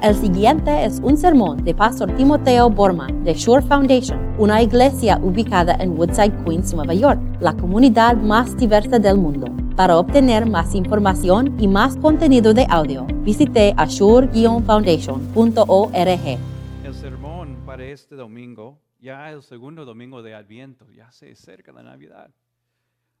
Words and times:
El 0.00 0.14
siguiente 0.14 0.84
es 0.84 1.00
un 1.02 1.16
sermón 1.16 1.64
de 1.64 1.74
Pastor 1.74 2.14
Timoteo 2.14 2.70
Borman 2.70 3.24
de 3.24 3.34
Shore 3.34 3.66
Foundation, 3.66 4.32
una 4.38 4.62
iglesia 4.62 5.18
ubicada 5.20 5.74
en 5.80 5.98
Woodside, 5.98 6.44
Queens, 6.44 6.72
Nueva 6.72 6.94
York, 6.94 7.20
la 7.40 7.56
comunidad 7.56 8.16
más 8.16 8.56
diversa 8.56 9.00
del 9.00 9.18
mundo. 9.18 9.48
Para 9.74 9.98
obtener 9.98 10.46
más 10.46 10.76
información 10.76 11.60
y 11.60 11.66
más 11.66 11.96
contenido 11.96 12.54
de 12.54 12.64
audio, 12.70 13.08
visite 13.24 13.74
ashore-foundation.org. 13.76 16.38
El 16.84 16.94
sermón 16.94 17.56
para 17.66 17.84
este 17.84 18.14
domingo, 18.14 18.78
ya 19.00 19.32
el 19.32 19.42
segundo 19.42 19.84
domingo 19.84 20.22
de 20.22 20.36
Adviento, 20.36 20.88
ya 20.92 21.10
se 21.10 21.32
acerca 21.32 21.72
la 21.72 21.82
Navidad. 21.82 22.30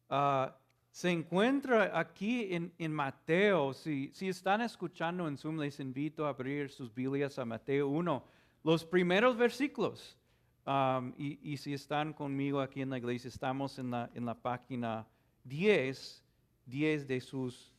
Ah, 0.08 0.56
se 0.98 1.12
encuentra 1.12 1.96
aquí 1.96 2.52
en, 2.52 2.72
en 2.76 2.92
Mateo. 2.92 3.72
Si, 3.72 4.10
si, 4.12 4.28
están 4.28 4.62
escuchando 4.62 5.28
en 5.28 5.38
Zoom, 5.38 5.60
les 5.60 5.78
invito 5.78 6.26
a 6.26 6.30
abrir 6.30 6.70
sus 6.70 6.92
Biblias 6.92 7.38
a 7.38 7.44
Mateo 7.44 7.86
1, 7.86 8.24
los 8.64 8.84
primeros 8.84 9.36
versículos. 9.36 10.18
Um, 10.66 11.12
y, 11.16 11.38
y, 11.52 11.56
si 11.56 11.72
están 11.72 12.12
conmigo 12.12 12.60
aquí 12.60 12.82
en 12.82 12.90
la 12.90 12.98
iglesia, 12.98 13.28
estamos 13.28 13.78
en 13.78 13.92
la, 13.92 14.10
en 14.12 14.26
la 14.26 14.34
página 14.34 15.06
10, 15.44 16.24
10 16.66 17.06
de 17.06 17.20
sus, 17.20 17.72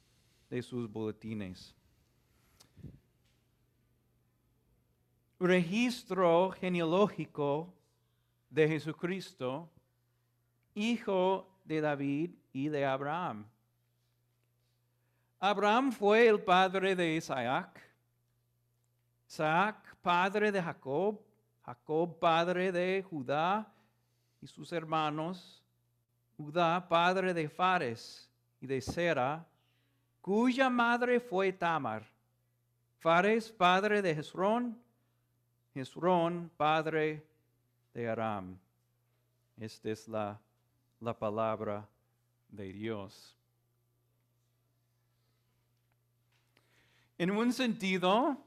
de 0.49 0.61
sus 0.61 0.89
boletines. 0.89 1.75
Registro 5.41 6.51
genealógico 6.51 7.73
de 8.49 8.65
Jesucristo, 8.69 9.69
hijo 10.73 11.48
de 11.69 11.81
David 11.81 12.31
y 12.51 12.67
de 12.67 12.83
Abraham. 12.83 13.45
Abraham 15.39 15.91
fue 15.91 16.27
el 16.27 16.41
padre 16.41 16.95
de 16.95 17.15
Isaac, 17.15 17.79
Isaac 19.27 19.95
padre 20.01 20.51
de 20.51 20.63
Jacob, 20.63 21.21
Jacob 21.63 22.17
padre 22.17 22.71
de 22.71 23.05
Judá 23.07 23.71
y 24.41 24.47
sus 24.47 24.73
hermanos, 24.73 25.63
Judá 26.38 26.88
padre 26.89 27.35
de 27.35 27.47
Fares 27.47 28.27
y 28.59 28.66
de 28.66 28.81
Sera, 28.81 29.45
cuya 30.22 30.72
madre 30.72 31.19
fue 31.19 31.53
Tamar, 31.53 32.03
Fares 32.97 33.51
padre 33.51 34.01
de 34.01 34.09
Hezrón, 34.09 34.75
Hezrón 35.75 36.49
padre 36.57 37.23
de 37.94 38.09
Aram. 38.09 38.57
Esta 39.55 39.91
es 39.91 40.07
la, 40.07 40.39
la 41.00 41.17
palabra 41.17 41.88
de 42.50 42.73
Dios. 42.73 43.36
En 47.17 47.31
un 47.31 47.52
sentido, 47.52 48.38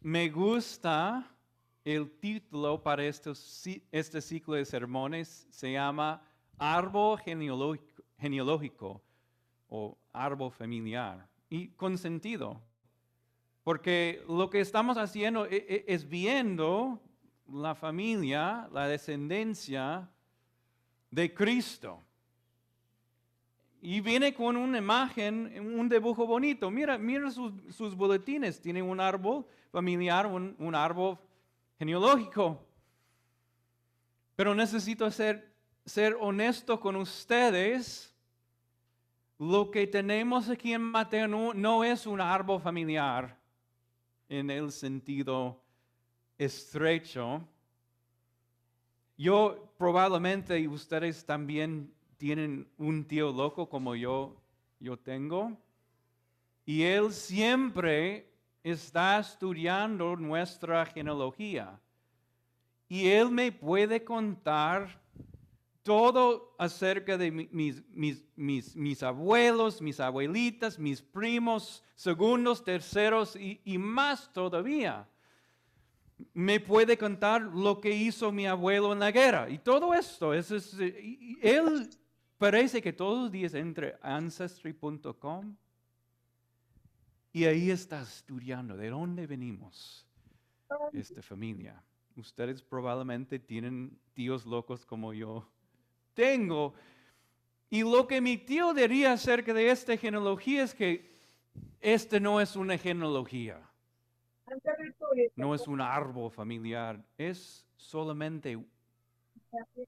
me 0.00 0.28
gusta 0.28 1.26
el 1.84 2.10
título 2.18 2.82
para 2.82 3.04
este, 3.04 3.34
ciclo 4.20 4.54
de 4.54 4.64
sermones, 4.64 5.46
se 5.50 5.72
llama 5.72 6.22
Árbol 6.58 7.18
genealógico, 7.18 8.02
genealógico 8.18 9.02
o 9.68 9.96
árbol 10.12 10.50
familiar. 10.50 11.28
Y 11.48 11.68
con 11.68 11.96
sentido, 11.96 12.60
porque 13.64 14.22
lo 14.28 14.50
que 14.50 14.60
estamos 14.60 14.98
haciendo 14.98 15.46
e, 15.46 15.56
e, 15.56 15.84
es 15.88 16.08
viendo 16.08 17.00
la 17.46 17.74
familia, 17.74 18.68
la 18.72 18.86
descendencia 18.86 20.08
de 21.10 21.32
Cristo. 21.34 22.02
Y 23.82 24.00
viene 24.00 24.34
con 24.34 24.56
una 24.56 24.78
imagen, 24.78 25.52
un 25.58 25.88
dibujo 25.88 26.26
bonito. 26.26 26.70
Mira, 26.70 26.98
mira 26.98 27.30
sus, 27.30 27.94
boletines. 27.94 28.60
Tiene 28.60 28.82
un 28.82 29.00
árbol 29.00 29.46
familiar, 29.72 30.26
un, 30.26 30.74
árbol 30.74 31.18
genealógico. 31.78 32.62
Pero 34.36 34.54
necesito 34.54 35.10
ser, 35.10 35.50
ser 35.86 36.16
honesto 36.20 36.78
con 36.78 36.96
ustedes. 36.96 38.14
Lo 39.38 39.70
que 39.70 39.86
tenemos 39.86 40.50
aquí 40.50 40.74
en 40.74 40.82
Mateo 40.82 41.26
no 41.26 41.84
es 41.84 42.06
un 42.06 42.20
árbol 42.20 42.60
familiar 42.60 43.40
en 44.30 44.48
el 44.48 44.70
sentido 44.72 45.60
estrecho. 46.38 47.46
Yo 49.20 49.70
probablemente, 49.76 50.58
y 50.58 50.66
ustedes 50.66 51.26
también 51.26 51.92
tienen 52.16 52.66
un 52.78 53.04
tío 53.04 53.30
loco 53.30 53.68
como 53.68 53.94
yo, 53.94 54.34
yo 54.78 54.96
tengo, 54.98 55.58
y 56.64 56.84
él 56.84 57.12
siempre 57.12 58.32
está 58.62 59.18
estudiando 59.18 60.16
nuestra 60.16 60.86
genealogía. 60.86 61.78
Y 62.88 63.08
él 63.08 63.30
me 63.30 63.52
puede 63.52 64.02
contar 64.02 64.98
todo 65.82 66.54
acerca 66.58 67.18
de 67.18 67.30
mis, 67.30 67.84
mis, 67.90 68.24
mis, 68.34 68.74
mis, 68.74 69.02
abuelos, 69.02 69.82
mis 69.82 70.00
abuelitas, 70.00 70.78
mis 70.78 71.02
primos, 71.02 71.84
segundos, 71.94 72.64
terceros 72.64 73.36
y, 73.36 73.60
y 73.66 73.76
más 73.76 74.32
todavía. 74.32 75.06
Me 76.34 76.60
puede 76.60 76.96
contar 76.96 77.42
lo 77.42 77.80
que 77.80 77.90
hizo 77.90 78.32
mi 78.32 78.46
abuelo 78.46 78.92
en 78.92 79.00
la 79.00 79.10
guerra. 79.10 79.48
Y 79.48 79.58
todo 79.58 79.94
esto, 79.94 80.34
es, 80.34 80.50
él 80.80 81.88
Parece 82.40 82.80
que 82.80 82.94
todos 82.94 83.24
los 83.24 83.30
días 83.30 83.52
entre 83.52 83.98
ancestry.com 84.00 85.56
y 87.34 87.44
ahí 87.44 87.70
está 87.70 88.00
estudiando 88.00 88.78
de 88.78 88.88
dónde 88.88 89.26
venimos 89.26 90.06
esta 90.94 91.20
familia. 91.20 91.84
Ustedes 92.16 92.62
probablemente 92.62 93.38
tienen 93.38 94.00
tíos 94.14 94.46
locos 94.46 94.86
como 94.86 95.12
yo 95.12 95.46
tengo. 96.14 96.72
Y 97.68 97.82
lo 97.82 98.08
que 98.08 98.22
mi 98.22 98.38
tío 98.38 98.72
diría 98.72 99.12
acerca 99.12 99.52
de 99.52 99.70
esta 99.70 99.94
genealogía 99.98 100.62
es 100.62 100.74
que 100.74 101.14
este 101.78 102.20
no 102.20 102.40
es 102.40 102.56
una 102.56 102.78
genealogía. 102.78 103.69
No 105.36 105.54
es 105.54 105.66
un 105.66 105.80
árbol 105.80 106.30
familiar, 106.30 107.02
es 107.18 107.66
solamente 107.76 108.58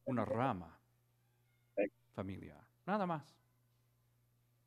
una 0.05 0.25
rama 0.25 0.79
familiar, 2.15 2.61
nada 2.87 3.07
más. 3.07 3.37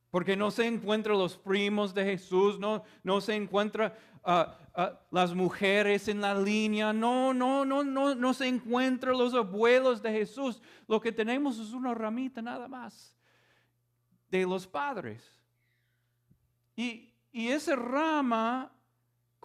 Porque 0.10 0.38
no 0.38 0.50
se 0.50 0.66
encuentran 0.66 1.18
los 1.18 1.38
primos 1.38 1.94
de 1.94 2.06
Jesús, 2.06 2.58
no, 2.58 2.84
no 3.04 3.20
se 3.20 3.36
encuentran 3.36 3.94
ah, 4.24 4.58
ah, 4.74 5.00
las 5.12 5.34
mujeres 5.34 6.08
en 6.08 6.22
la 6.22 6.34
línea, 6.34 6.94
no, 6.94 7.34
no, 7.34 7.66
no, 7.66 7.84
no, 7.84 8.16
no 8.16 8.34
se 8.34 8.48
encuentran 8.48 9.18
los 9.18 9.34
abuelos 9.34 10.02
de 10.02 10.12
Jesús. 10.12 10.62
Lo 10.88 11.02
que 11.02 11.12
tenemos 11.12 11.60
es 11.60 11.74
una 11.74 11.94
ramita 11.94 12.42
nada 12.42 12.68
más 12.68 13.14
de 14.30 14.46
los 14.46 14.66
padres. 14.66 15.24
Y, 16.76 17.14
y 17.32 17.50
esa 17.50 17.76
rama 17.76 18.75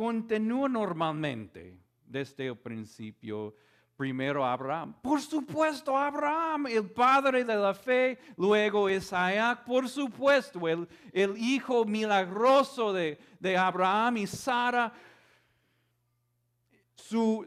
continúa 0.00 0.66
normalmente 0.66 1.78
desde 2.06 2.46
el 2.46 2.56
principio 2.56 3.54
Primero 3.94 4.46
Abraham. 4.46 4.94
Por 5.02 5.20
supuesto, 5.20 5.94
Abraham, 5.94 6.68
el 6.68 6.90
padre 6.90 7.44
de 7.44 7.54
la 7.54 7.74
fe. 7.74 8.18
Luego 8.38 8.88
Isaac, 8.88 9.62
por 9.66 9.90
supuesto, 9.90 10.58
el, 10.66 10.88
hijo 11.36 11.84
milagroso 11.84 12.94
de, 12.94 13.18
Abraham 13.58 14.16
y 14.16 14.26
Sara. 14.26 14.90
Su, 16.94 17.46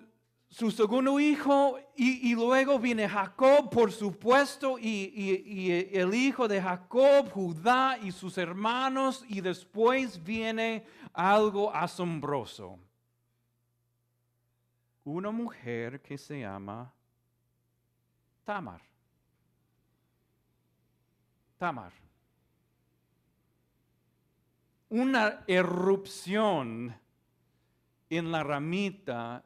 su 0.53 0.71
segundo 0.71 1.19
hijo, 1.19 1.77
y, 1.95 2.33
luego 2.35 2.79
viene 2.79 3.09
Jacob, 3.09 3.69
por 3.69 3.91
supuesto, 3.91 4.77
y, 4.79 5.11
y, 5.13 5.43
y, 5.45 5.97
el 5.97 6.13
hijo 6.13 6.47
de 6.47 6.61
Jacob, 6.61 7.29
Judá 7.31 7.97
y 8.01 8.11
sus 8.11 8.37
hermanos, 8.37 9.25
y 9.27 9.41
después 9.41 10.23
viene 10.23 10.85
algo 11.11 11.73
asombroso 11.73 12.79
una 15.03 15.31
mujer 15.31 16.01
que 16.01 16.17
se 16.17 16.39
llama 16.39 16.93
Tamar. 18.43 18.81
Tamar. 21.57 21.91
Una 24.89 25.43
erupción 25.47 26.95
en 28.09 28.31
la 28.31 28.43
ramita 28.43 29.43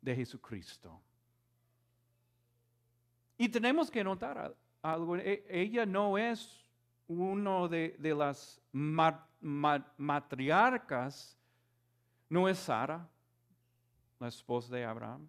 de 0.00 0.14
Jesucristo. 0.16 1.00
Y 3.38 3.48
tenemos 3.48 3.90
que 3.90 4.04
notar 4.04 4.54
algo. 4.82 5.16
E, 5.16 5.44
ella 5.48 5.86
no 5.86 6.18
es 6.18 6.64
uno 7.08 7.68
de, 7.68 7.96
las 8.00 8.60
matriarcas, 9.96 11.36
no 12.28 12.48
es 12.48 12.58
Sara 12.58 13.08
la 14.18 14.28
esposa 14.28 14.74
de 14.74 14.84
Abraham. 14.84 15.28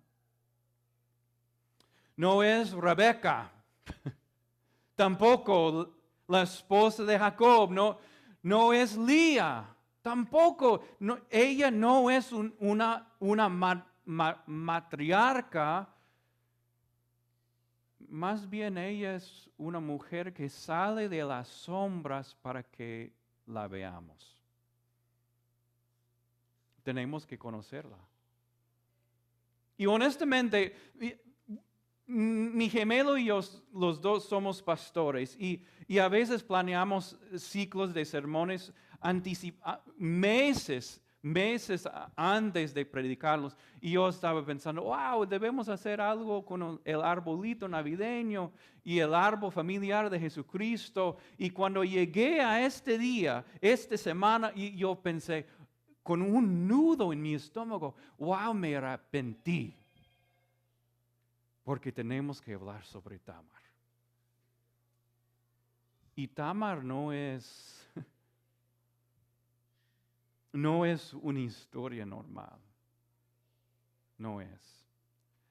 No 2.18 2.44
es 2.44 2.72
Rebeca, 2.72 3.52
tampoco 4.96 5.96
la 6.28 6.42
esposa 6.44 7.04
de 7.04 7.18
Jacob, 7.18 7.72
no, 7.72 7.98
no 8.44 8.74
es 8.74 8.98
Lía, 8.98 9.72
Tampoco, 10.02 10.84
ella 11.30 11.70
no 11.70 12.10
es 12.10 12.32
una, 12.32 13.08
una 13.20 13.48
matriarca, 14.12 15.88
más 18.10 18.50
bien 18.50 18.78
ella 18.78 19.16
es 19.16 19.50
una 19.58 19.80
mujer 19.80 20.34
que 20.34 20.50
sale 20.50 21.08
de 21.08 21.24
las 21.24 21.48
sombras 21.48 22.36
para 22.36 22.64
que 22.64 23.14
la 23.46 23.68
veamos. 23.68 24.42
Tenemos 26.84 27.26
que 27.26 27.38
conocerla. 27.38 27.98
Y 29.78 29.86
honestamente, 29.86 30.76
mi 32.06 32.70
gemelo 32.70 33.18
y 33.18 33.26
yo, 33.26 33.40
los 33.74 34.02
dos 34.02 34.26
somos 34.26 34.62
pastores 34.62 35.36
y, 35.40 35.64
y 35.88 36.00
a 36.00 36.10
veces 36.10 36.44
planeamos 36.44 37.18
ciclos 37.38 37.94
de 37.94 38.04
sermones 38.06 38.74
meses, 39.98 41.02
meses 41.22 41.88
antes 42.16 42.74
de 42.74 42.86
predicarlos. 42.86 43.56
Y 43.80 43.92
yo 43.92 44.10
estaba 44.10 44.46
pensando, 44.46 44.84
wow, 44.84 45.26
debemos 45.26 45.70
hacer 45.70 46.02
algo 46.02 46.44
con 46.44 46.82
el 46.84 47.02
arbolito 47.02 47.68
navideño 47.68 48.52
y 48.84 49.00
el 49.00 49.14
árbol 49.14 49.52
familiar 49.52 50.10
de 50.10 50.20
Jesucristo. 50.20 51.18
Y 51.38 51.50
cuando 51.50 51.84
llegué 51.84 52.42
a 52.42 52.66
este 52.66 52.98
día, 52.98 53.46
esta 53.60 53.98
semana, 53.98 54.52
y 54.56 54.76
yo 54.76 54.96
pensé, 54.96 55.46
con 56.04 56.22
un 56.22 56.68
nudo 56.68 57.14
en 57.14 57.22
mi 57.22 57.36
estómago, 57.36 57.96
wow, 58.18 58.54
me 58.54 58.76
arrepentí. 58.76 59.76
Porque 61.64 61.92
tenemos 61.92 62.42
que 62.42 62.56
hablar 62.56 62.84
sobre 62.84 63.20
Tamar. 63.20 63.62
Y 66.16 66.28
Tamar 66.28 66.84
no 66.84 67.14
es 67.14 67.88
no 70.52 70.86
es 70.86 71.14
una 71.14 71.40
historia 71.40 72.06
normal. 72.06 72.60
No 74.18 74.42
es. 74.42 74.86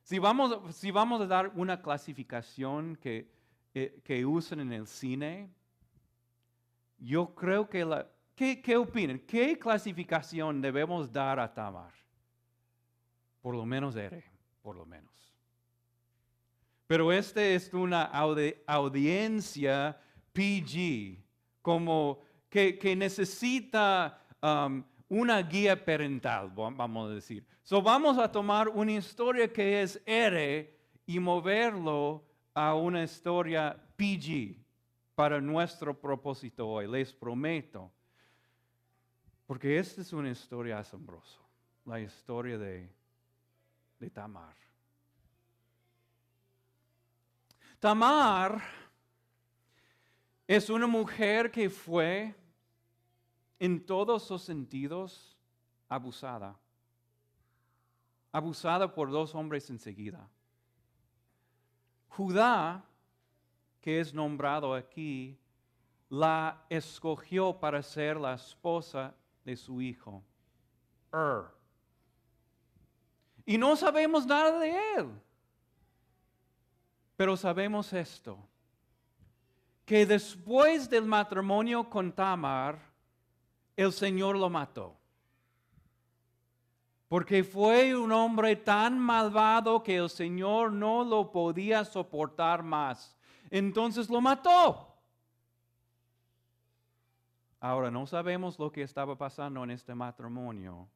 Si 0.02 0.18
vamos, 0.18 0.74
si 0.74 0.90
vamos 0.90 1.20
a 1.20 1.26
dar 1.26 1.52
una 1.54 1.80
clasificación 1.80 2.96
que, 2.96 3.30
eh, 3.74 4.00
que 4.04 4.24
usan 4.26 4.60
en 4.60 4.72
el 4.72 4.86
cine, 4.86 5.50
yo 6.98 7.34
creo 7.34 7.68
que 7.68 7.84
la... 7.84 8.10
¿qué, 8.34 8.60
¿Qué 8.60 8.76
opinan? 8.76 9.18
¿Qué 9.20 9.58
clasificación 9.58 10.60
debemos 10.60 11.12
dar 11.12 11.38
a 11.38 11.52
Tamar? 11.52 11.92
Por 13.40 13.54
lo 13.54 13.64
menos 13.64 13.96
R, 13.96 14.24
por 14.62 14.76
lo 14.76 14.84
menos. 14.84 15.10
Pero 16.86 17.12
esta 17.12 17.42
es 17.42 17.72
una 17.72 18.02
audiencia 18.66 20.00
PG, 20.32 21.22
como 21.62 22.20
que, 22.48 22.78
que 22.78 22.96
necesita 22.96 24.20
Um, 24.42 24.84
una 25.08 25.42
guía 25.42 25.84
parental, 25.84 26.50
vamos 26.54 27.10
a 27.10 27.14
decir. 27.14 27.44
So 27.62 27.82
vamos 27.82 28.16
a 28.16 28.30
tomar 28.30 28.68
una 28.68 28.92
historia 28.92 29.52
que 29.52 29.82
es 29.82 30.00
R 30.06 30.72
y 31.06 31.18
moverlo 31.18 32.24
a 32.54 32.74
una 32.74 33.02
historia 33.02 33.76
PG 33.96 34.56
para 35.14 35.40
nuestro 35.40 35.98
propósito 36.00 36.68
hoy, 36.68 36.86
les 36.86 37.12
prometo. 37.12 37.92
Porque 39.46 39.78
esta 39.78 40.00
es 40.00 40.12
una 40.12 40.30
historia 40.30 40.78
asombrosa, 40.78 41.40
la 41.84 42.00
historia 42.00 42.56
de, 42.56 42.88
de 43.98 44.10
Tamar. 44.10 44.54
Tamar 47.80 48.62
es 50.46 50.70
una 50.70 50.86
mujer 50.86 51.50
que 51.50 51.68
fue 51.68 52.34
en 53.60 53.84
todos 53.84 54.24
sus 54.24 54.42
sentidos 54.42 55.36
abusada. 55.88 56.58
Abusada 58.32 58.92
por 58.92 59.10
dos 59.10 59.34
hombres 59.34 59.68
enseguida. 59.68 60.28
Judá, 62.08 62.82
que 63.80 64.00
es 64.00 64.14
nombrado 64.14 64.74
aquí, 64.74 65.38
la 66.08 66.64
escogió 66.68 67.60
para 67.60 67.82
ser 67.82 68.16
la 68.16 68.34
esposa 68.34 69.14
de 69.44 69.56
su 69.56 69.80
hijo, 69.80 70.24
Er. 71.12 71.44
Y 73.44 73.58
no 73.58 73.76
sabemos 73.76 74.26
nada 74.26 74.58
de 74.58 74.94
él. 74.96 75.10
Pero 77.16 77.36
sabemos 77.36 77.92
esto, 77.92 78.38
que 79.84 80.06
después 80.06 80.88
del 80.88 81.04
matrimonio 81.04 81.90
con 81.90 82.12
Tamar, 82.12 82.89
el 83.80 83.92
Señor 83.92 84.36
lo 84.36 84.50
mató. 84.50 84.96
Porque 87.08 87.42
fue 87.42 87.96
un 87.96 88.12
hombre 88.12 88.54
tan 88.54 88.98
malvado 88.98 89.82
que 89.82 89.96
el 89.96 90.10
Señor 90.10 90.72
no 90.72 91.02
lo 91.02 91.32
podía 91.32 91.84
soportar 91.84 92.62
más. 92.62 93.16
Entonces 93.50 94.08
lo 94.08 94.20
mató. 94.20 94.94
Ahora 97.58 97.90
no 97.90 98.06
sabemos 98.06 98.58
lo 98.58 98.70
que 98.70 98.82
estaba 98.82 99.16
pasando 99.16 99.64
en 99.64 99.70
este 99.70 99.94
matrimonio. 99.94 100.88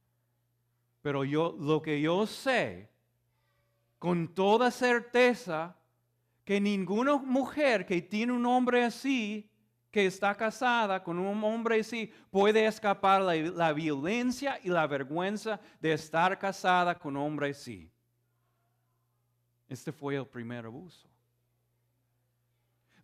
Pero 1.03 1.25
yo 1.25 1.57
lo 1.59 1.83
que 1.83 2.01
yo 2.01 2.27
sé 2.27 2.91
con 3.99 4.29
toda 4.29 4.71
certeza 4.71 5.77
que 6.45 6.61
ninguna 6.61 7.17
mujer 7.17 7.87
que 7.87 8.03
tiene 8.03 8.33
un 8.33 8.45
hombre 8.47 8.85
así 8.85 9.51
que 9.95 10.07
está 10.07 10.35
casada 10.35 11.01
con 11.01 11.21
un 11.21 11.45
hombre 11.45 11.79
así 11.79 12.13
puede 12.29 12.67
escapar 12.67 13.23
la, 13.23 13.37
la 13.37 13.73
violencia 13.73 14.59
y 14.65 14.69
la 14.69 14.89
vergüenza 14.89 15.61
de 15.81 15.93
estar 15.93 16.37
casada 16.37 16.99
con 16.99 17.17
un 17.17 17.23
hombre 17.23 17.51
así. 17.51 17.89
Este 19.69 19.93
fue 19.93 20.17
el 20.17 20.27
primer 20.27 20.67
abuso. 20.67 21.09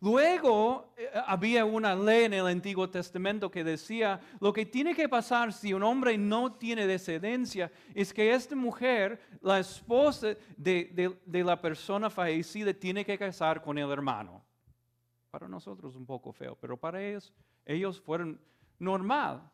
Luego 0.01 0.93
eh, 0.97 1.09
había 1.27 1.63
una 1.63 1.95
ley 1.95 2.25
en 2.25 2.33
el 2.33 2.47
Antiguo 2.47 2.89
Testamento 2.89 3.49
que 3.49 3.63
decía, 3.63 4.19
lo 4.41 4.51
que 4.51 4.65
tiene 4.65 4.93
que 4.93 5.07
pasar 5.07 5.53
si 5.53 5.73
un 5.73 5.83
hombre 5.83 6.17
no 6.17 6.51
tiene 6.51 6.85
descendencia 6.87 7.71
es 7.95 8.13
que 8.13 8.33
esta 8.33 8.53
mujer, 8.53 9.17
la 9.39 9.59
esposa 9.59 10.35
de, 10.57 11.17
de 11.25 11.43
la 11.45 11.61
persona 11.61 12.09
fallecida, 12.09 12.73
tiene 12.73 13.05
que 13.05 13.17
casar 13.17 13.61
con 13.61 13.77
el 13.77 13.89
hermano. 13.89 14.43
Para 15.31 15.47
nosotros 15.47 15.95
un 15.95 16.05
poco 16.05 16.31
feo, 16.33 16.57
pero 16.59 16.77
para 16.77 17.01
ellos, 17.01 17.33
ellos 17.65 17.99
fueron 17.99 18.39
normal. 18.77 19.49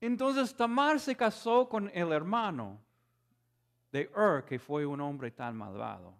Entonces 0.00 0.56
Tamar 0.56 0.98
se 1.00 1.16
casó 1.16 1.68
con 1.68 1.90
el 1.92 2.12
hermano 2.12 2.80
de 3.92 4.10
Ur, 4.16 4.44
que 4.44 4.58
fue 4.58 4.86
un 4.86 5.00
hombre 5.00 5.30
tan 5.32 5.56
malvado. 5.56 6.14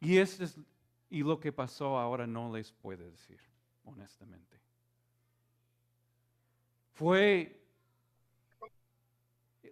Y, 0.00 0.18
este 0.18 0.44
es, 0.44 0.60
y 1.08 1.22
lo 1.22 1.40
que 1.40 1.52
pasó 1.52 1.98
ahora 1.98 2.26
no 2.26 2.54
les 2.54 2.70
puedo 2.70 3.10
decir, 3.10 3.40
honestamente. 3.84 4.60
Fue, 6.92 7.60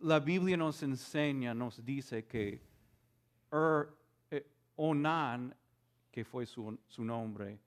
la 0.01 0.19
Biblia 0.19 0.57
nos 0.57 0.83
enseña, 0.83 1.55
nos 1.55 1.85
dice 1.85 2.27
que 2.27 2.63
Ur, 3.53 3.97
eh, 4.31 4.47
Onan 4.77 5.55
que 6.15 6.25
fue 6.25 6.47
su, 6.47 6.79
nombre, 6.99 7.59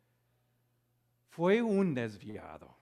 fue 1.27 1.61
un 1.61 1.93
desviado. 1.93 2.73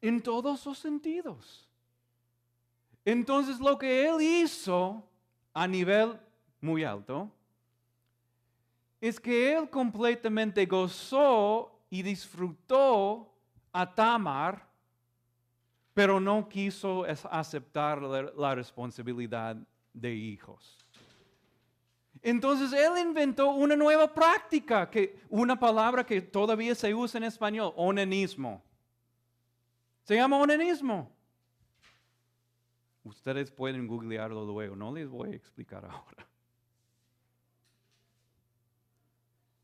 En 0.00 0.22
todos 0.22 0.64
los 0.64 0.78
sentidos. 0.78 1.68
Entonces 3.04 3.58
lo 3.58 3.76
que 3.76 4.06
él 4.06 4.22
hizo 4.22 5.02
a 5.52 5.66
nivel 5.66 6.20
muy 6.60 6.84
alto 6.84 7.32
es 9.00 9.18
que 9.18 9.56
él 9.56 9.68
completamente 9.68 10.64
gozó 10.64 11.80
y 11.90 12.00
disfrutó 12.00 13.28
a 13.72 13.92
Tamar, 13.92 14.68
pero 15.92 16.20
no 16.20 16.48
quiso 16.48 17.04
aceptar 17.28 18.00
la 18.00 18.54
responsabilidad 18.54 19.56
de 19.92 20.14
hijos. 20.14 20.78
Entonces 22.22 22.72
él 22.72 22.92
inventó 22.98 23.50
una 23.50 23.74
nueva 23.74 24.14
práctica, 24.14 24.88
que, 24.88 25.18
una 25.28 25.58
palabra 25.58 26.06
que 26.06 26.22
todavía 26.22 26.74
se 26.74 26.94
usa 26.94 27.18
en 27.18 27.24
español, 27.24 27.72
onanismo. 27.76 28.62
Se 30.04 30.14
llama 30.14 30.38
onanismo. 30.38 31.10
Ustedes 33.02 33.50
pueden 33.50 33.88
googlearlo 33.88 34.44
luego, 34.44 34.76
no 34.76 34.92
les 34.94 35.08
voy 35.08 35.32
a 35.32 35.36
explicar 35.36 35.84
ahora. 35.90 36.28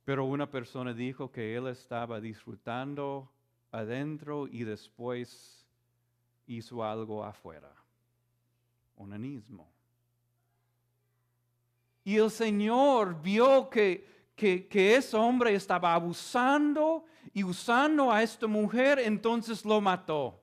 Pero 0.04 0.24
una 0.24 0.50
persona 0.50 0.92
dijo 0.92 1.30
que 1.30 1.54
él 1.54 1.68
estaba 1.68 2.20
disfrutando 2.20 3.30
adentro 3.70 4.48
y 4.48 4.64
después 4.64 5.64
hizo 6.46 6.82
algo 6.82 7.22
afuera. 7.22 7.70
Onanismo. 8.96 9.77
Y 12.08 12.16
el 12.16 12.30
Señor 12.30 13.20
vio 13.20 13.68
que, 13.68 14.30
que, 14.34 14.96
ese 14.96 15.14
hombre 15.14 15.54
estaba 15.54 15.92
abusando 15.92 17.04
y 17.34 17.44
usando 17.44 18.10
a 18.10 18.22
esta 18.22 18.46
mujer, 18.46 18.98
entonces 18.98 19.62
lo 19.62 19.78
mató. 19.78 20.40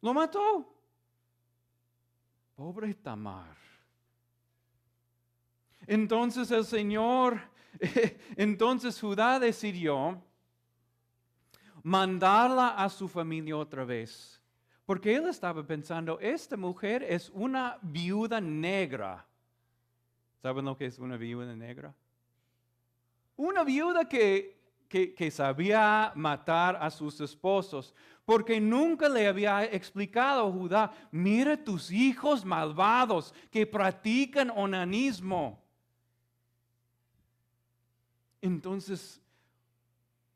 Lo 0.00 0.14
mató. 0.14 0.72
Pobre 2.54 2.94
Tamar. 2.94 3.56
Entonces 5.84 6.48
el 6.52 6.64
Señor, 6.64 7.40
entonces 8.36 9.00
Judá 9.00 9.40
decidió 9.40 10.22
mandarla 11.82 12.68
a 12.68 12.88
su 12.88 13.08
familia 13.08 13.56
otra 13.56 13.84
vez. 13.84 14.40
Porque 14.86 15.16
él 15.16 15.26
estaba 15.26 15.66
pensando, 15.66 16.20
esta 16.20 16.56
mujer 16.56 17.02
es 17.02 17.30
una 17.30 17.80
viuda 17.82 18.40
negra. 18.40 19.26
¿Saben 20.42 20.64
lo 20.64 20.76
que 20.76 20.86
es 20.86 20.98
una 20.98 21.16
viuda 21.16 21.54
negra? 21.54 21.94
Una 23.36 23.62
viuda 23.62 24.08
que, 24.08 24.58
que, 24.88 25.30
sabía 25.30 26.12
matar 26.14 26.76
a 26.80 26.90
sus 26.90 27.20
esposos, 27.20 27.94
porque 28.24 28.60
nunca 28.60 29.08
le 29.08 29.26
había 29.26 29.64
explicado 29.64 30.48
a 30.48 30.52
Judá, 30.52 30.92
mira 31.10 31.62
tus 31.62 31.90
hijos 31.90 32.44
malvados 32.44 33.34
que 33.50 33.66
practican 33.66 34.50
onanismo. 34.50 35.62
Entonces, 38.40 39.20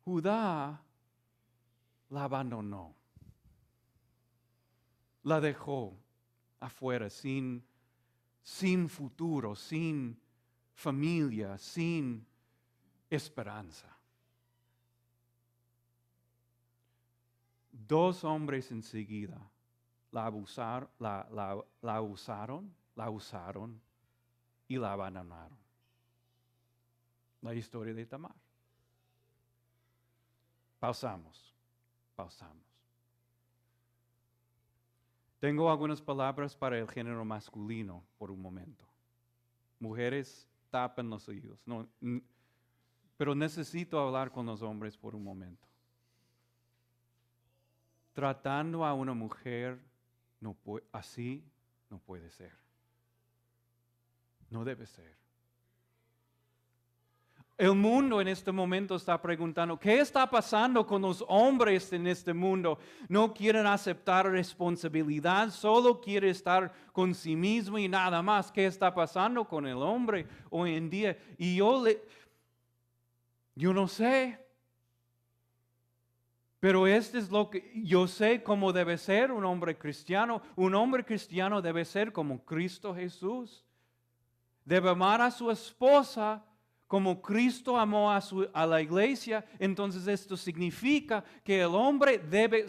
Judá 0.04 0.82
la 2.10 2.24
abandonó, 2.24 2.94
la 5.22 5.40
dejó 5.40 5.96
afuera 6.60 7.08
sin, 7.08 7.64
sin 8.44 8.88
futuro, 8.88 9.56
sin 9.56 10.16
familia, 10.72 11.58
sin 11.58 12.24
esperanza. 13.10 13.88
Dos 17.72 18.22
hombres 18.22 18.70
enseguida 18.70 19.50
la, 20.12 20.26
abusar, 20.26 20.88
la, 21.00 21.26
la, 21.32 21.60
la 21.82 22.00
usaron, 22.00 22.72
la 22.94 23.10
usaron 23.10 23.80
y 24.68 24.76
la 24.76 24.92
abandonaron. 24.92 25.58
La 27.42 27.52
historia 27.52 27.92
de 27.92 28.06
Tamar. 28.06 28.36
Pausamos 30.78 31.54
pausamos. 32.14 32.73
Tengo 35.44 35.70
algunas 35.70 36.00
palabras 36.00 36.56
para 36.56 36.78
el 36.78 36.88
género 36.88 37.22
masculino 37.22 38.02
por 38.16 38.30
un 38.30 38.40
momento. 38.40 38.86
Mujeres, 39.78 40.48
tapen 40.70 41.10
los 41.10 41.28
oídos. 41.28 41.60
No, 41.66 41.86
pero 43.18 43.34
necesito 43.34 44.00
hablar 44.00 44.32
con 44.32 44.46
los 44.46 44.62
hombres 44.62 44.96
por 44.96 45.14
un 45.14 45.22
momento. 45.22 45.68
Tratando 48.14 48.86
a 48.86 48.94
una 48.94 49.12
mujer 49.12 49.78
así 50.92 51.44
no 51.90 51.98
puede 51.98 52.30
ser. 52.30 52.54
No 54.48 54.64
debe 54.64 54.86
ser. 54.86 55.14
El 57.56 57.74
mundo 57.74 58.20
en 58.20 58.26
este 58.26 58.50
momento 58.50 58.96
está 58.96 59.20
preguntando, 59.22 59.78
¿qué 59.78 60.00
está 60.00 60.28
pasando 60.28 60.84
con 60.84 61.02
los 61.02 61.24
hombres 61.28 61.92
en 61.92 62.08
este 62.08 62.34
mundo? 62.34 62.80
No 63.08 63.32
quieren 63.32 63.64
aceptar 63.64 64.28
responsabilidad, 64.28 65.50
solo 65.50 66.00
quieren 66.00 66.30
estar 66.30 66.72
con 66.92 67.14
sí 67.14 67.36
mismo 67.36 67.78
y 67.78 67.86
nada 67.86 68.22
más. 68.22 68.50
¿Qué 68.50 68.66
está 68.66 68.92
pasando 68.92 69.46
con 69.46 69.68
el 69.68 69.76
hombre 69.76 70.26
hoy 70.50 70.74
en 70.74 70.90
día? 70.90 71.16
Y 71.38 71.56
yo 71.56 71.84
le, 71.84 72.02
yo 73.54 73.72
no 73.72 73.86
sé. 73.86 74.36
Pero 76.58 76.88
este 76.88 77.18
es 77.18 77.30
lo 77.30 77.50
que 77.50 77.70
yo 77.84 78.08
sé 78.08 78.42
cómo 78.42 78.72
debe 78.72 78.98
ser 78.98 79.30
un 79.30 79.44
hombre 79.44 79.78
cristiano. 79.78 80.42
Un 80.56 80.74
hombre 80.74 81.04
cristiano 81.04 81.62
debe 81.62 81.84
ser 81.84 82.12
como 82.12 82.44
Cristo 82.44 82.92
Jesús. 82.92 83.64
Debe 84.64 84.90
amar 84.90 85.20
a 85.20 85.30
su 85.30 85.52
esposa 85.52 86.42
como 86.94 87.20
Cristo 87.20 87.76
amó 87.76 88.12
a, 88.12 88.20
su, 88.20 88.48
a, 88.52 88.64
la 88.64 88.80
iglesia, 88.80 89.44
entonces 89.58 90.06
esto 90.06 90.36
significa 90.36 91.24
que 91.42 91.60
el 91.60 91.74
hombre 91.74 92.18
debe 92.18 92.66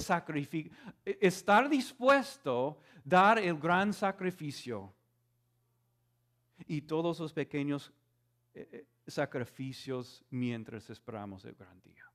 estar 1.06 1.70
dispuesto 1.70 2.80
a 2.82 3.02
dar 3.04 3.38
el 3.38 3.56
gran 3.56 3.94
sacrificio 3.94 4.92
y 6.66 6.82
todos 6.82 7.20
los 7.20 7.34
pequeños 7.34 7.94
eh, 8.56 8.68
eh, 8.72 8.86
sacrificios 9.06 10.26
mientras 10.32 10.90
esperamos 10.90 11.46
el 11.46 11.54
gran 11.54 11.80
día. 11.82 12.12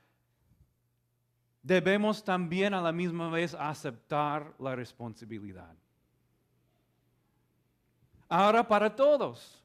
debemos 1.68 2.24
también 2.24 2.74
a 2.74 2.82
la 2.82 2.94
misma 2.94 3.30
vez 3.30 3.54
aceptar 3.54 4.54
la 4.58 4.74
responsabilidad. 4.74 5.76
Ahora 8.30 8.66
para 8.66 8.96
todos. 8.96 9.62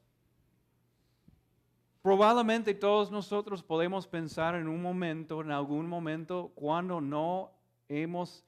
Probablemente 2.03 2.75
todos 2.75 3.13
nosotros 3.13 3.63
podemos 3.63 4.09
pensar 4.09 4.57
en 4.57 4.67
un 4.67 4.83
momento, 4.83 5.41
en 5.43 5.53
algún 5.53 5.87
momento, 5.87 6.51
cuando 6.57 7.01
no 7.01 7.53
hemos, 7.89 8.45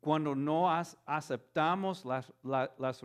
cuando 0.00 0.34
no 0.34 0.68
aceptamos 1.04 2.04
las, 2.04 2.32
las, 2.42 3.02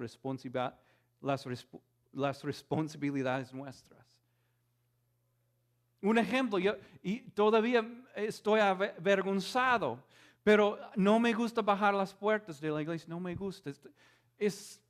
las 2.11 2.43
responsabilidades 2.43 3.53
nuestras. 3.53 4.00
Un 6.01 6.17
ejemplo, 6.17 6.57
yo 6.57 6.75
y 7.03 7.19
todavía 7.19 7.87
estoy 8.15 8.59
avergonzado, 8.59 10.03
pero 10.43 10.79
no 10.95 11.19
me 11.19 11.33
gusta 11.33 11.61
bajar 11.61 11.93
las 11.93 12.13
puertas 12.13 12.59
de 12.59 12.69
la 12.69 12.81
iglesia, 12.81 13.07
no 13.09 13.19
me 13.19 13.35
gusta. 13.35 13.71
Es, 14.37 14.81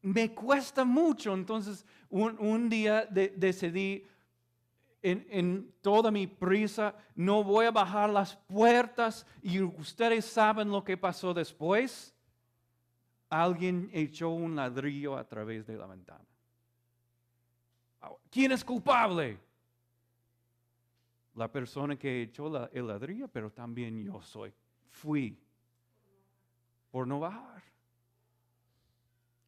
me 0.00 0.32
cuesta 0.32 0.84
mucho, 0.84 1.34
entonces 1.34 1.84
un, 2.08 2.68
día 2.68 3.06
decidí 3.06 4.06
en, 5.02 5.26
en, 5.30 5.74
toda 5.80 6.10
mi 6.10 6.26
prisa, 6.26 6.94
no 7.14 7.44
voy 7.44 7.66
a 7.66 7.70
bajar 7.70 8.08
las 8.08 8.36
puertas 8.36 9.26
y 9.42 9.60
ustedes 9.60 10.24
saben 10.24 10.70
lo 10.70 10.82
que 10.82 10.96
pasó 10.96 11.34
después. 11.34 12.14
Alguien 13.28 13.90
echó 13.92 14.30
un 14.30 14.56
ladrillo 14.56 15.16
a 15.16 15.24
través 15.24 15.66
de 15.66 15.76
la 15.76 15.86
ventana. 15.86 16.24
¿Quién 18.30 18.52
es 18.52 18.64
culpable? 18.64 19.45
La 21.36 21.52
persona 21.52 21.96
que 21.96 22.22
echó 22.22 22.48
la, 22.48 22.68
el 22.72 22.86
ladrillo, 22.86 23.28
pero 23.28 23.52
también 23.52 24.02
yo 24.02 24.20
soy. 24.22 24.52
Fui 24.88 25.38
por 26.90 27.06
no 27.06 27.20
bajar. 27.20 27.62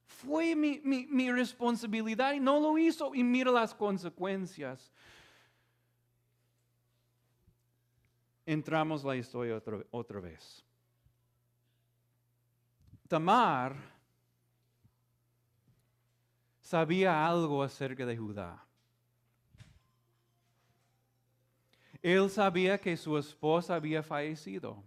Fue 0.05 0.55
mi, 0.55 0.81
mi, 0.81 1.31
responsabilidad 1.31 2.35
y 2.35 2.41
no 2.41 2.61
lo 2.61 2.77
hizo 2.77 3.15
y 3.15 3.25
mira 3.25 3.51
las 3.51 3.75
consecuencias. 3.75 4.93
Entramos 8.45 9.05
la 9.05 9.17
historia 9.17 9.63
otra 9.91 10.21
vez. 10.21 10.65
Tamar 13.07 13.77
sabía 16.61 17.27
algo 17.27 17.63
acerca 17.63 18.05
de 18.05 18.17
Judá. 18.17 18.68
Él 22.03 22.31
sabía 22.31 22.79
que 22.79 22.97
su 22.97 23.19
esposa 23.19 23.75
había 23.75 24.03
fallecido, 24.03 24.83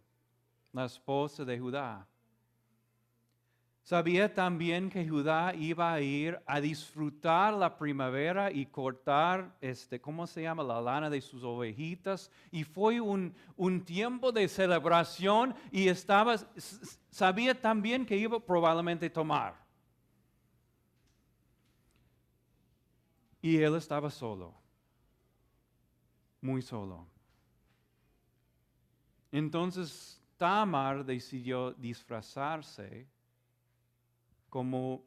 la 0.72 0.86
esposa 0.86 1.44
de 1.44 1.60
Judá. 1.60 2.08
Sabía 3.84 4.34
también 4.34 4.90
que 4.90 5.08
Judá 5.08 5.54
iba 5.56 5.92
a 5.92 6.00
ir 6.00 6.40
a 6.46 6.62
disfrutar 6.62 7.54
la 7.54 7.78
primavera 7.78 8.52
y 8.52 8.66
cortar, 8.68 9.54
este, 9.60 10.00
¿cómo 10.00 10.28
se 10.28 10.44
llama? 10.44 10.64
La 10.64 10.80
lana 10.80 11.10
de 11.10 11.20
sus 11.20 11.44
ovejitas. 11.44 12.32
Y 12.52 12.64
fue 12.64 13.02
un, 13.02 13.34
un 13.58 13.84
tiempo 13.84 14.32
de 14.32 14.48
celebración 14.48 15.56
y 15.72 15.88
estaba, 15.88 16.36
sabía 17.10 17.60
también 17.60 18.06
que 18.06 18.16
iba 18.16 18.40
probablemente 18.40 19.08
a 19.08 19.14
tomar. 19.14 19.60
Y 23.42 23.58
él 23.58 23.76
estaba 23.76 24.12
solo 24.12 24.61
muy 26.42 26.62
solo. 26.62 27.08
Entonces 29.32 30.22
Tamar 30.38 31.06
decidió 31.06 31.72
disfrazarse 31.72 33.08
como, 34.50 35.04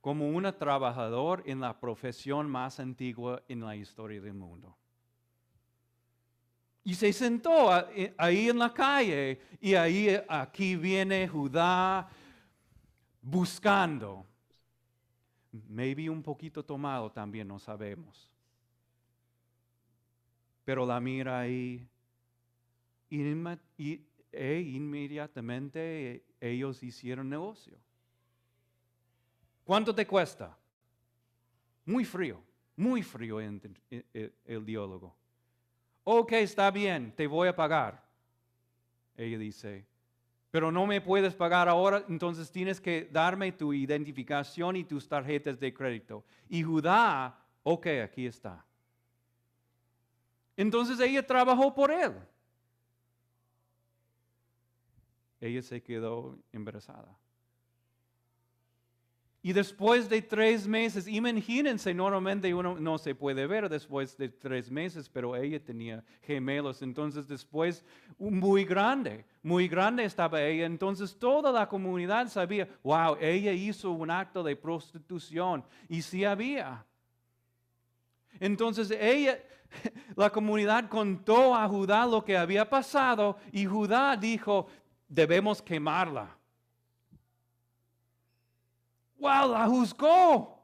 como 0.00 0.28
una 0.28 0.52
trabajador 0.52 1.42
en 1.46 1.60
la 1.60 1.78
profesión 1.78 2.50
más 2.50 2.80
antigua 2.80 3.42
en 3.48 3.60
la 3.60 3.76
historia 3.76 4.20
del 4.20 4.34
mundo. 4.34 4.76
Y 6.84 6.94
se 6.94 7.12
sentó 7.12 7.76
eh, 7.90 8.14
ahí 8.16 8.48
en 8.48 8.58
la 8.58 8.72
calle 8.72 9.40
y 9.60 9.74
ahí 9.74 10.18
aquí 10.28 10.74
viene 10.74 11.28
Judá 11.28 12.08
buscando. 13.20 14.24
Maybe 15.68 16.08
un 16.08 16.22
poquito 16.22 16.64
tomado 16.64 17.10
también, 17.10 17.46
no 17.46 17.58
sabemos. 17.58 18.30
Pero 20.68 20.84
la 20.84 21.00
mira 21.00 21.40
ahí 21.40 21.88
y, 23.08 24.02
e 24.30 24.60
inmediatamente 24.60 26.26
ellos 26.38 26.82
hicieron 26.82 27.30
negocio. 27.30 27.78
¿Cuánto 29.64 29.94
te 29.94 30.06
cuesta? 30.06 30.54
Muy 31.86 32.04
frío, 32.04 32.44
muy 32.76 33.02
frío 33.02 33.40
el, 33.40 33.80
el 34.44 34.66
diálogo. 34.66 35.16
Ok, 36.04 36.32
está 36.32 36.70
bien, 36.70 37.14
te 37.16 37.26
voy 37.26 37.48
a 37.48 37.56
pagar. 37.56 38.06
Ella 39.16 39.38
dice, 39.38 39.86
pero 40.50 40.70
no 40.70 40.86
me 40.86 41.00
puedes 41.00 41.34
pagar 41.34 41.70
ahora, 41.70 42.04
entonces 42.10 42.52
tienes 42.52 42.78
que 42.78 43.08
darme 43.10 43.52
tu 43.52 43.72
identificación 43.72 44.76
y 44.76 44.84
tus 44.84 45.08
tarjetas 45.08 45.58
de 45.58 45.72
crédito. 45.72 46.26
Y 46.46 46.62
Judá, 46.62 47.42
ok, 47.62 47.86
aquí 48.04 48.26
está. 48.26 48.67
Entonces 50.58 50.98
ella 50.98 51.24
trabajó 51.24 51.72
por 51.72 51.92
él. 51.92 52.12
Ella 55.40 55.62
se 55.62 55.80
quedó 55.80 56.36
embarazada. 56.50 57.16
Y 59.40 59.52
después 59.52 60.08
de 60.08 60.20
tres 60.20 60.66
meses, 60.66 61.06
imagínense, 61.06 61.94
normalmente 61.94 62.52
uno 62.52 62.76
no 62.80 62.98
se 62.98 63.14
puede 63.14 63.46
ver 63.46 63.68
después 63.68 64.16
de 64.18 64.30
tres 64.30 64.68
meses, 64.68 65.08
pero 65.08 65.36
ella 65.36 65.62
tenía 65.62 66.04
gemelos, 66.22 66.82
entonces 66.82 67.28
después 67.28 67.84
muy 68.18 68.64
grande, 68.64 69.24
muy 69.44 69.68
grande 69.68 70.02
estaba 70.02 70.42
ella, 70.42 70.66
entonces 70.66 71.16
toda 71.16 71.52
la 71.52 71.68
comunidad 71.68 72.26
sabía, 72.26 72.68
wow, 72.82 73.16
ella 73.20 73.52
hizo 73.52 73.92
un 73.92 74.10
acto 74.10 74.42
de 74.42 74.56
prostitución 74.56 75.64
y 75.88 76.02
sí 76.02 76.24
había. 76.24 76.84
Entonces 78.40 78.90
ella, 78.90 79.38
la 80.16 80.30
comunidad 80.30 80.88
contó 80.88 81.54
a 81.54 81.68
Judá 81.68 82.06
lo 82.06 82.24
que 82.24 82.36
había 82.36 82.68
pasado 82.68 83.38
y 83.52 83.66
Judá 83.66 84.16
dijo, 84.16 84.68
debemos 85.08 85.62
quemarla. 85.62 86.36
¡Wow! 89.18 89.52
La 89.52 89.66
juzgó. 89.66 90.62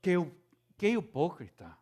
Qué, 0.00 0.32
qué 0.76 0.90
hipócrita. 0.90 1.78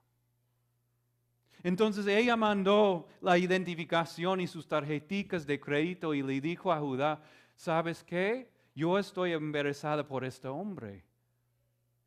Entonces 1.62 2.06
ella 2.06 2.36
mandó 2.36 3.06
la 3.20 3.36
identificación 3.36 4.40
y 4.40 4.46
sus 4.46 4.66
tarjeticas 4.66 5.46
de 5.46 5.60
crédito 5.60 6.14
y 6.14 6.22
le 6.22 6.40
dijo 6.40 6.72
a 6.72 6.80
Judá, 6.80 7.22
¿sabes 7.54 8.02
qué? 8.02 8.50
Yo 8.74 8.98
estoy 8.98 9.32
embarazada 9.32 10.06
por 10.06 10.24
este 10.24 10.48
hombre 10.48 11.04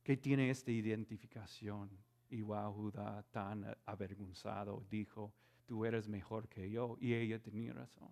que 0.01 0.17
tiene 0.17 0.49
esta 0.49 0.71
identificación. 0.71 1.89
Y 2.33 2.41
wow, 2.41 2.91
tan 3.29 3.77
avergonzado 3.85 4.83
dijo, 4.89 5.31
tú 5.67 5.85
eres 5.85 6.07
mejor 6.07 6.49
que 6.49 6.67
yo. 6.67 6.97
Y 6.99 7.13
ella 7.13 7.37
tenía 7.37 7.73
razón. 7.73 8.09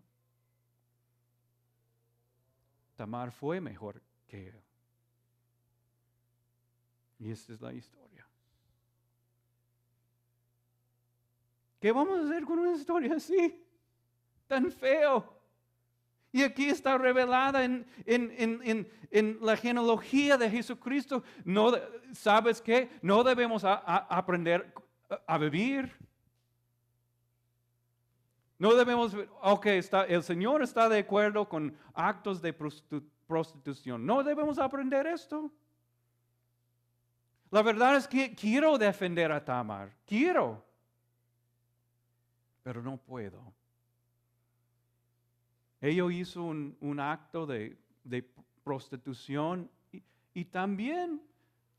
Tamar 2.96 3.32
fue 3.32 3.60
mejor 3.60 4.00
que 4.28 4.50
él. 4.50 4.64
Y 7.18 7.32
esta 7.32 7.52
es 7.54 7.62
la 7.62 7.74
historia. 7.74 8.28
¿Qué 11.80 11.92
vamos 11.92 12.20
a 12.20 12.24
hacer 12.24 12.46
con 12.46 12.60
una 12.60 12.74
historia 12.74 13.16
así? 13.16 13.66
Tan 14.46 14.72
feo. 14.72 15.41
Y 16.32 16.44
aquí 16.44 16.70
está 16.70 16.98
revelada 16.98 17.64
en, 17.66 17.86
la 19.42 19.58
genealogía 19.58 20.38
de 20.38 20.50
Jesucristo. 20.50 21.24
No, 21.44 21.74
¿Sabes 22.14 22.62
qué? 22.62 22.90
No 23.02 23.24
debemos 23.24 23.64
aprender 23.66 24.74
a, 25.28 25.38
vivir. 25.38 25.94
No 28.58 28.74
debemos, 28.76 29.16
ok, 29.42 29.66
está, 29.68 30.06
el 30.06 30.24
Señor 30.24 30.62
está 30.62 30.88
de 30.88 31.00
acuerdo 31.00 31.50
con 31.50 31.76
actos 31.94 32.42
de 32.42 32.54
prostitución. 33.28 34.06
No 34.06 34.24
debemos 34.24 34.58
aprender 34.58 35.08
esto. 35.08 35.52
La 37.50 37.62
verdad 37.62 37.98
es 37.98 38.08
que 38.08 38.34
quiero 38.34 38.78
defender 38.78 39.30
a 39.32 39.44
Tamar, 39.44 39.92
quiero, 40.06 40.64
pero 42.64 42.82
no 42.82 42.96
puedo. 42.96 43.54
Ella 45.82 46.06
hizo 46.12 46.44
un, 46.44 47.00
acto 47.00 47.46
de, 47.48 47.78
prostitución 48.64 49.70
y, 49.92 50.04
y 50.34 50.46
también 50.46 51.20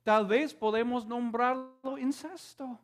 tal 0.02 0.26
vez 0.26 0.52
podemos 0.52 1.06
nombrarlo 1.06 1.96
incesto. 1.96 2.78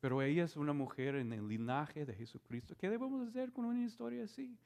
Pero 0.00 0.22
ella 0.22 0.44
es 0.44 0.56
una 0.56 0.72
mujer 0.72 1.16
en 1.16 1.32
el 1.32 1.48
linaje 1.48 2.06
de 2.06 2.14
Jesucristo. 2.14 2.76
¿Qué 2.78 2.88
debemos 2.88 3.26
hacer 3.26 3.52
con 3.52 3.64
una 3.64 3.84
historia 3.84 4.24
así? 4.24 4.56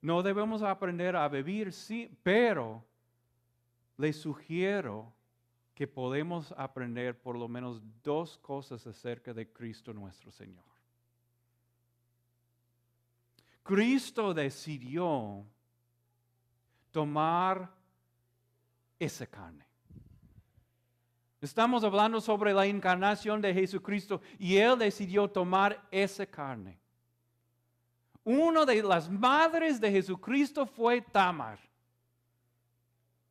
No 0.00 0.22
debemos 0.22 0.62
aprender 0.62 1.14
a 1.14 1.28
vivir, 1.28 1.72
sí, 1.72 2.10
pero 2.22 2.82
le 3.98 4.14
sugiero 4.14 5.12
que 5.74 5.86
podemos 5.86 6.52
aprender 6.56 7.20
por 7.20 7.36
lo 7.36 7.48
menos 7.48 7.82
dos 8.02 8.38
cosas 8.38 8.86
acerca 8.86 9.34
de 9.34 9.52
Cristo 9.52 9.92
nuestro 9.92 10.30
Señor. 10.30 10.64
Cristo 13.62 14.34
decidió 14.34 15.44
tomar 16.90 17.70
esa 18.98 19.26
carne. 19.26 19.66
Estamos 21.40 21.82
hablando 21.84 22.20
sobre 22.20 22.52
la 22.52 22.66
encarnación 22.66 23.40
de 23.40 23.54
Jesucristo 23.54 24.20
y 24.38 24.56
Él 24.56 24.78
decidió 24.78 25.28
tomar 25.28 25.82
esa 25.90 26.26
carne. 26.26 26.78
Una 28.22 28.66
de 28.66 28.82
las 28.82 29.10
madres 29.10 29.80
de 29.80 29.90
Jesucristo 29.90 30.66
fue 30.66 31.00
Tamar. 31.00 31.58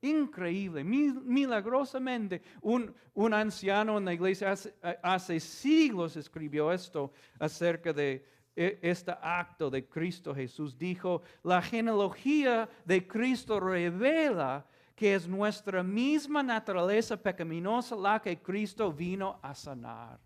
Increíble, 0.01 0.83
milagrosamente, 0.83 2.41
un, 2.61 2.95
anciano 3.33 3.97
en 3.97 4.05
la 4.05 4.13
iglesia 4.13 4.55
hace, 5.03 5.39
siglos 5.39 6.15
escribió 6.15 6.71
esto 6.71 7.11
acerca 7.37 7.91
de 7.91 8.25
este 8.59 9.11
acto 9.21 9.69
de 9.69 9.87
Cristo 9.87 10.35
Jesús. 10.35 10.77
Dijo, 10.77 11.21
la 11.43 11.61
genealogía 11.61 12.69
de 12.83 13.07
Cristo 13.07 13.59
revela 13.59 14.65
que 14.95 15.15
es 15.15 15.27
nuestra 15.27 15.81
misma 15.81 16.43
naturaleza 16.43 17.15
pecaminosa 17.15 17.95
la 17.95 18.21
que 18.21 18.37
Cristo 18.41 18.91
vino 18.91 19.39
a 19.41 19.55
sanar. 19.55 20.19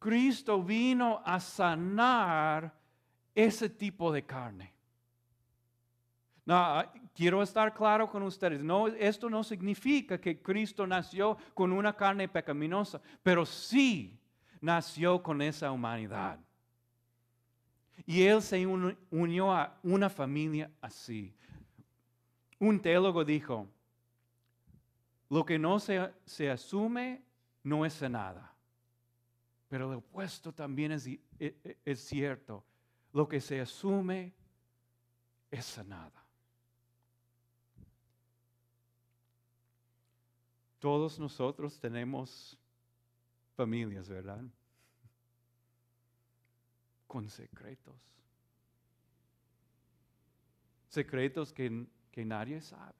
Cristo 0.00 0.60
vino 0.60 1.22
a 1.24 1.38
sanar 1.38 2.74
ese 3.32 3.68
tipo 3.68 4.10
de 4.10 4.24
carne. 4.24 4.74
No, 6.44 6.56
ah, 6.56 6.92
quiero 7.14 7.40
estar 7.40 7.72
claro 7.72 8.10
con 8.10 8.24
ustedes. 8.24 8.60
No, 8.60 8.88
esto 8.88 9.30
no 9.30 9.44
significa 9.44 10.20
que 10.20 10.42
Cristo 10.42 10.84
nació 10.84 11.36
con 11.54 11.70
una 11.72 11.92
carne 11.92 12.26
pecaminosa, 12.26 13.00
pero 13.22 13.46
sí 13.46 14.18
nació 14.62 15.22
con 15.22 15.42
esa 15.42 15.70
humanidad. 15.70 16.38
Y 18.06 18.22
Él 18.22 18.40
se 18.40 18.64
unió 19.10 19.52
a 19.52 19.78
una 19.82 20.08
familia 20.08 20.70
así. 20.80 21.34
Un 22.58 22.80
teólogo 22.80 23.24
dijo, 23.24 23.68
lo 25.28 25.44
que 25.44 25.58
no 25.58 25.78
se, 25.78 26.12
se 26.24 26.50
asume 26.50 27.22
no 27.64 27.84
es 27.84 28.00
nada. 28.02 28.54
Pero 29.68 29.90
lo 29.90 29.98
opuesto 29.98 30.52
también 30.52 30.92
es, 30.92 31.06
e, 31.06 31.20
e, 31.38 31.78
es 31.84 32.00
cierto. 32.00 32.64
Lo 33.12 33.28
que 33.28 33.40
se 33.40 33.60
asume 33.60 34.32
es 35.50 35.84
nada. 35.86 36.24
Todos 40.78 41.18
nosotros 41.18 41.78
tenemos 41.78 42.58
familias, 43.54 44.08
¿verdad? 44.08 44.42
Con 47.06 47.28
secretos. 47.28 47.94
Secretos 50.88 51.52
que, 51.52 51.86
nadie 52.16 52.60
sabe. 52.60 52.94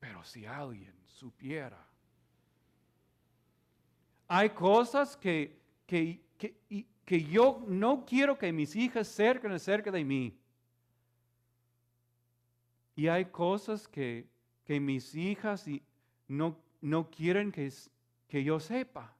Pero 0.00 0.22
si 0.24 0.44
alguien 0.44 0.94
supiera. 1.06 1.86
Hay 4.28 4.50
cosas 4.50 5.16
que, 5.16 5.58
que, 5.86 6.22
que, 7.04 7.24
yo 7.24 7.64
no 7.66 8.04
quiero 8.04 8.36
que 8.36 8.52
mis 8.52 8.74
hijas 8.76 9.08
cerquen 9.08 9.58
cerca 9.58 9.90
de 9.90 10.04
mí. 10.04 10.38
Y 12.96 13.08
hay 13.08 13.26
cosas 13.26 13.88
que, 13.88 14.28
que 14.64 14.80
mis 14.80 15.14
hijas 15.14 15.66
no, 16.28 16.58
no 16.80 17.10
quieren 17.10 17.50
que, 17.52 17.72
que 18.28 18.44
yo 18.44 18.60
sepa. 18.60 19.13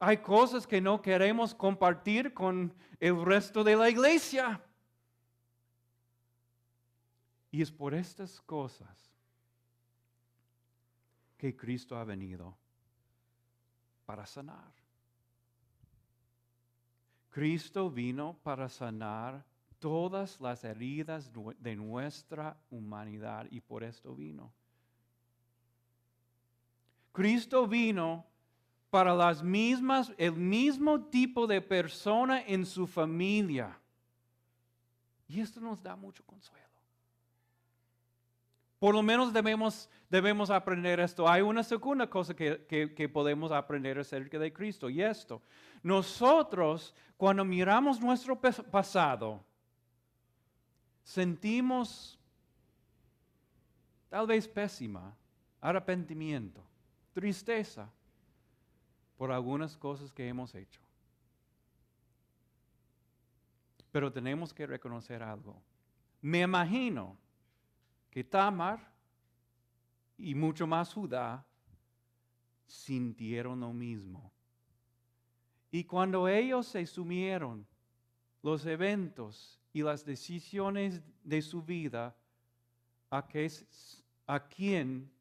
Hay 0.00 0.16
cosas 0.16 0.66
que 0.66 0.80
no 0.80 1.02
queremos 1.02 1.54
compartir 1.54 2.32
con 2.32 2.74
el 2.98 3.22
resto 3.22 3.62
de 3.62 3.76
la 3.76 3.90
iglesia. 3.90 4.58
Y 7.50 7.60
es 7.60 7.70
por 7.70 7.92
estas 7.92 8.40
cosas 8.40 9.12
que 11.36 11.54
Cristo 11.54 11.98
ha 11.98 12.04
venido 12.04 12.56
para 14.06 14.24
sanar. 14.24 14.72
Cristo 17.28 17.90
vino 17.90 18.38
para 18.42 18.70
sanar 18.70 19.44
todas 19.78 20.40
las 20.40 20.64
heridas 20.64 21.30
de 21.58 21.76
nuestra 21.76 22.56
humanidad 22.70 23.46
y 23.50 23.60
por 23.60 23.84
esto 23.84 24.14
vino. 24.14 24.50
Cristo 27.12 27.66
vino 27.66 28.29
para 28.90 29.14
las 29.14 29.42
mismas, 29.42 30.12
el 30.18 30.32
mismo 30.32 31.00
tipo 31.06 31.46
de 31.46 31.62
persona 31.62 32.42
en 32.42 32.66
su 32.66 32.86
familia. 32.86 33.78
Y 35.28 35.40
esto 35.40 35.60
nos 35.60 35.80
da 35.80 35.94
mucho 35.94 36.24
consuelo. 36.26 36.60
Por 38.80 38.94
lo 38.94 39.02
menos 39.02 39.32
debemos, 39.32 39.88
debemos 40.08 40.50
aprender 40.50 40.98
esto. 40.98 41.28
Hay 41.28 41.42
una 41.42 41.62
segunda 41.62 42.08
cosa 42.08 42.34
que, 42.34 42.66
que 42.66 43.08
podemos 43.08 43.52
aprender 43.52 43.98
acerca 43.98 44.38
de 44.38 44.52
Cristo 44.52 44.90
y 44.90 45.02
esto. 45.02 45.40
Nosotros, 45.82 46.94
cuando 47.16 47.44
miramos 47.44 48.00
nuestro 48.00 48.40
pasado, 48.40 49.44
sentimos 51.04 52.18
tal 54.08 54.26
vez 54.26 54.48
pésima, 54.48 55.14
arrepentimiento, 55.60 56.64
tristeza 57.12 57.88
por 59.20 59.32
algunas 59.32 59.76
cosas 59.76 60.10
que 60.10 60.26
hemos 60.26 60.54
hecho. 60.54 60.80
Pero 63.92 64.10
tenemos 64.10 64.54
que 64.54 64.66
reconocer 64.66 65.22
algo. 65.22 65.60
Me 66.22 66.40
imagino 66.40 67.18
que 68.10 68.24
Tamar 68.24 68.94
y 70.16 70.34
mucho 70.34 70.66
más 70.66 70.94
Judá 70.94 71.46
sintieron 72.66 73.60
lo 73.60 73.74
mismo. 73.74 74.32
Y 75.70 75.84
cuando 75.84 76.26
ellos 76.26 76.66
se 76.68 76.86
sumieron 76.86 77.66
los 78.42 78.64
eventos 78.64 79.60
y 79.74 79.82
las 79.82 80.02
decisiones 80.02 81.02
de 81.22 81.42
su 81.42 81.62
vida, 81.62 82.16
¿a, 83.10 83.28
qué, 83.28 83.52
a 84.26 84.48
quién 84.48 85.12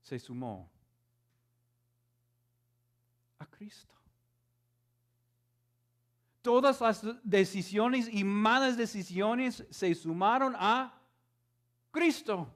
se 0.00 0.20
sumó? 0.20 0.70
A 3.38 3.46
Cristo. 3.46 3.94
Todas 6.42 6.80
las 6.80 7.02
decisiones 7.22 8.08
y 8.12 8.24
malas 8.24 8.76
decisiones 8.76 9.66
se 9.70 9.94
sumaron 9.94 10.54
a 10.56 10.94
Cristo. 11.90 12.54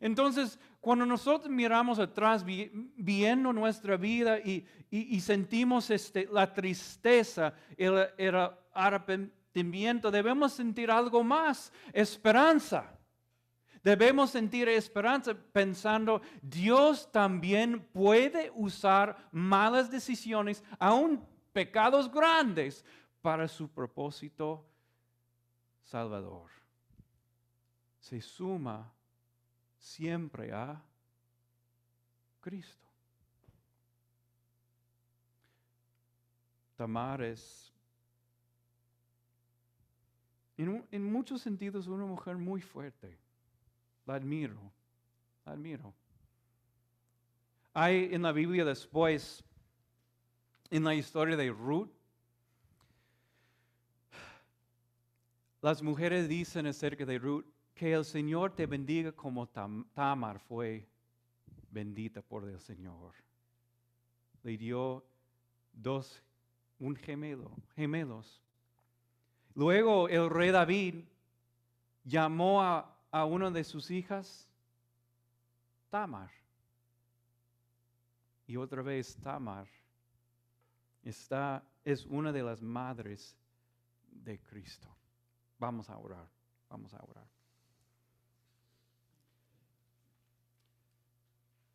Entonces, 0.00 0.58
cuando 0.80 1.06
nosotros 1.06 1.50
miramos 1.50 1.98
atrás 1.98 2.44
viendo 2.44 3.52
nuestra 3.52 3.96
vida 3.96 4.38
y, 4.38 5.20
sentimos 5.20 5.90
este, 5.90 6.28
la 6.30 6.52
tristeza, 6.52 7.54
el, 7.76 8.08
el 8.16 8.50
arrepentimiento, 8.72 10.10
debemos 10.10 10.52
sentir 10.52 10.90
algo 10.90 11.24
más, 11.24 11.72
esperanza. 11.92 12.97
Debemos 13.88 14.28
sentir 14.28 14.68
esperanza 14.68 15.32
pensando, 15.32 16.20
Dios 16.42 17.10
también 17.10 17.82
puede 17.82 18.52
usar 18.54 19.16
malas 19.32 19.90
decisiones, 19.90 20.62
aún 20.78 21.26
pecados 21.54 22.12
grandes, 22.12 22.84
para 23.22 23.48
su 23.48 23.66
propósito 23.66 24.62
salvador. 25.84 26.50
Se 27.98 28.20
suma 28.20 28.92
siempre 29.78 30.52
a 30.52 30.82
Cristo. 32.42 32.86
Tamar 36.76 37.22
es, 37.22 37.72
en, 40.58 40.86
en 40.90 41.10
muchos 41.10 41.40
sentidos, 41.40 41.86
una 41.86 42.04
mujer 42.04 42.36
muy 42.36 42.60
fuerte 42.60 43.27
la 44.08 44.14
admiro, 44.14 44.72
la 45.44 45.52
admiro. 45.52 45.94
Hay 47.74 48.08
en 48.10 48.22
la 48.22 48.32
Biblia 48.32 48.64
después, 48.64 49.44
en 50.70 50.82
la 50.82 50.94
historia 50.94 51.36
de 51.36 51.50
Ruth, 51.50 51.90
las 55.60 55.82
mujeres 55.82 56.26
dicen 56.26 56.66
acerca 56.66 57.04
de 57.04 57.18
Ruth, 57.18 57.44
que 57.74 57.92
el 57.92 58.04
Señor 58.04 58.56
te 58.56 58.64
bendiga 58.64 59.12
como 59.12 59.46
Tamar 59.46 60.40
fue 60.40 60.88
bendita 61.70 62.22
por 62.22 62.48
el 62.48 62.58
Señor. 62.60 63.12
Le 64.42 64.56
dio 64.56 65.04
dos, 65.72 66.22
un 66.78 66.96
gemelo, 66.96 67.50
gemelos. 67.76 68.42
Luego 69.54 70.08
el 70.08 70.30
rey 70.30 70.50
David 70.50 71.04
llamó 72.04 72.62
a 72.62 72.97
a 73.10 73.24
una 73.24 73.50
de 73.50 73.64
sus 73.64 73.90
hijas 73.90 74.48
Tamar. 75.90 76.30
Y 78.46 78.56
otra 78.56 78.82
vez 78.82 79.16
Tamar 79.16 79.66
está, 81.02 81.62
es 81.84 82.04
una 82.06 82.32
de 82.32 82.42
las 82.42 82.62
madres 82.62 83.36
de 84.10 84.38
Cristo. 84.40 84.88
Vamos 85.58 85.88
a 85.90 85.98
orar, 85.98 86.28
vamos 86.68 86.92
a 86.94 87.02
orar. 87.02 87.26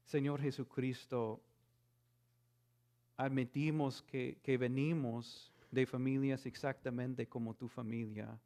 Señor 0.06 0.42
Jesucristo, 0.42 1.42
admitimos 3.18 4.04
que, 4.04 4.38
que 4.44 4.58
venimos 4.58 5.52
de 5.72 5.88
familias 5.88 6.46
exactamente 6.46 7.28
como 7.28 7.56
tu 7.56 7.68
familia. 7.68 8.40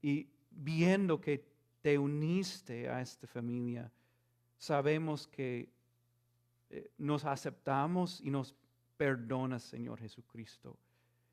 Y 0.00 0.26
viendo 0.50 1.20
que 1.20 1.44
te 1.80 1.98
uniste 1.98 2.88
a 2.88 3.00
esta 3.00 3.26
familia, 3.26 3.90
sabemos 4.58 5.26
que 5.26 5.68
eh, 6.68 6.90
nos 6.98 7.24
aceptamos 7.24 8.20
y 8.20 8.30
nos 8.30 8.54
perdonas, 8.96 9.62
Señor 9.62 9.98
Jesucristo. 9.98 10.76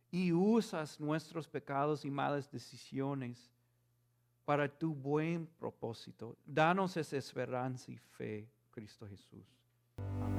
Y 0.09 0.31
usas 0.31 0.99
nuestros 0.99 1.47
pecados 1.47 2.05
y 2.05 2.09
malas 2.09 2.49
decisiones 2.49 3.51
para 4.45 4.69
tu 4.69 4.95
buen 4.95 5.45
propósito. 5.45 6.37
Danos 6.45 6.95
esa 6.95 7.17
esperanza 7.17 7.91
y 7.91 7.97
fe, 7.97 8.47
Cristo 8.71 9.05
Jesús. 9.05 9.45
Amén. 10.21 10.36